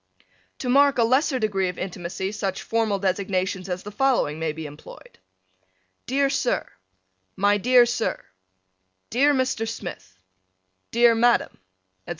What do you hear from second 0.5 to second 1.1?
To mark a